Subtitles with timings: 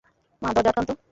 [0.41, 0.93] মা, দরজা আটকান তো।